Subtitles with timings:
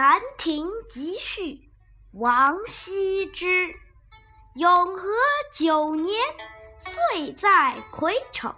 [0.00, 1.42] 兰亭集序》
[2.14, 3.74] 王羲之。
[4.54, 5.06] 永和
[5.52, 6.18] 九年，
[6.78, 8.54] 岁在癸丑，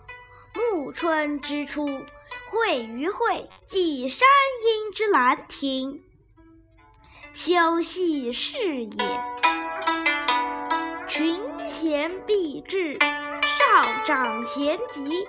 [0.54, 1.84] 暮春之初，
[2.48, 4.28] 会于会稽山
[4.64, 6.04] 阴之兰亭，
[7.34, 9.20] 修禊事也。
[11.08, 15.26] 群贤毕至，少长咸集。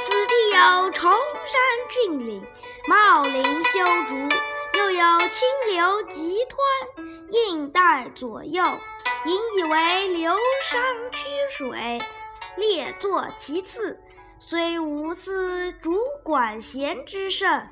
[0.00, 1.12] 此地有崇
[1.46, 2.44] 山峻岭，
[2.88, 4.36] 茂林修竹，
[4.74, 8.64] 又有清流急湍，映带左右，
[9.24, 12.02] 引以为流觞曲水，
[12.56, 14.00] 列坐其次。
[14.38, 17.68] 虽无丝竹管弦之盛，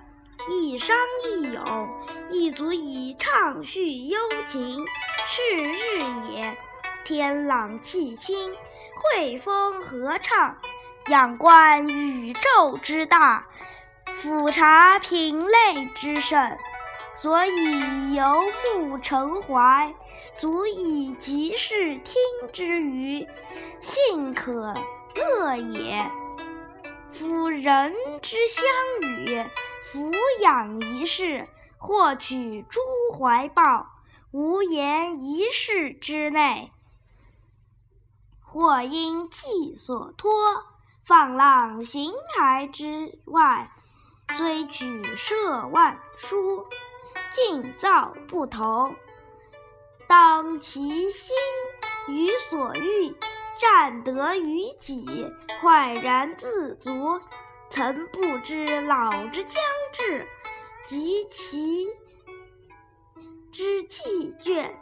[0.48, 0.94] 一觞
[1.24, 1.88] 一咏，
[2.30, 4.84] 亦足以畅叙幽情，
[5.26, 6.56] 是日也。
[7.04, 8.54] 天朗气清，
[8.96, 10.58] 惠风和畅。
[11.08, 13.48] 仰观宇宙之大，
[14.14, 16.56] 俯察品类之盛，
[17.20, 18.24] 所以游
[18.78, 19.94] 目骋怀，
[20.38, 22.14] 足以极视听
[22.50, 23.28] 之娱，
[23.78, 24.74] 信可
[25.14, 26.10] 乐也。
[27.12, 28.64] 夫人之相
[29.10, 29.44] 与，
[29.92, 31.46] 俯仰一世，
[31.76, 32.80] 或取诸
[33.12, 33.86] 怀抱，
[34.30, 36.70] 无言一室之内；
[38.40, 40.32] 或因寄所托。
[41.04, 43.70] 放浪形骸之外，
[44.30, 46.66] 虽举涉万殊，
[47.32, 48.94] 境造不同。
[50.06, 51.36] 当其心
[52.08, 53.14] 于所欲，
[53.58, 57.20] 占得于己，快然自足。
[57.68, 60.26] 曾不知老之将至，
[60.86, 61.86] 及其
[63.52, 64.72] 之既倦，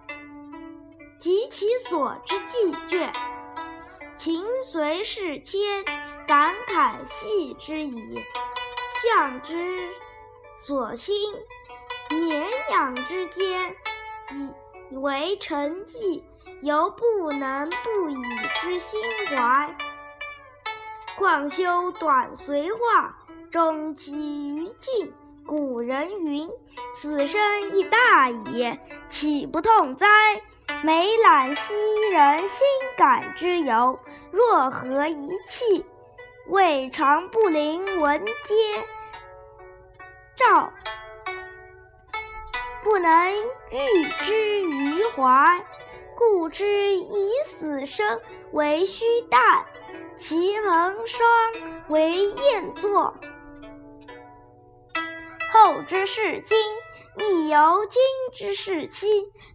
[1.19, 3.13] 及其所之既倦，
[4.17, 5.85] 情随事迁。
[6.27, 8.23] 感慨系之矣，
[9.03, 9.89] 向之
[10.55, 11.15] 所欣，
[12.11, 13.75] 绵养之间，
[14.91, 16.25] 以为成绩，
[16.63, 18.17] 犹不能不以
[18.61, 19.77] 之心怀。
[21.17, 23.19] 况修短随化，
[23.51, 25.13] 终其于尽。
[25.47, 26.49] 古人云
[26.95, 30.07] ：“死生亦大矣，岂不痛哉？”
[30.85, 31.75] 每览昔
[32.13, 33.99] 人心感之由，
[34.31, 35.85] 若何一气？
[36.47, 38.55] 未尝不临文嗟
[40.37, 40.73] 照，
[42.89, 43.11] 不能
[43.71, 45.63] 喻之于怀，
[46.17, 48.19] 故知以死生
[48.51, 49.67] 为虚诞，
[50.17, 51.29] 其门霜
[51.89, 53.15] 为宴作。
[55.53, 56.57] 后之视今，
[57.19, 58.01] 亦犹今
[58.33, 59.07] 之视期。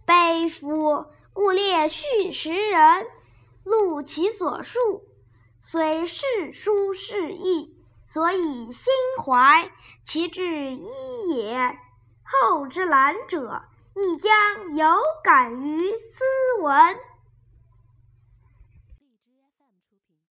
[0.06, 1.06] 悲夫！
[1.32, 3.04] 故列叙时人，
[3.64, 5.02] 录其所述。
[5.60, 7.74] 虽世书是义，
[8.06, 8.92] 所以心
[9.24, 9.72] 怀
[10.06, 11.76] 其志一也。
[12.24, 13.62] 后之览者，
[13.94, 16.24] 亦将有感于斯
[16.62, 16.96] 文。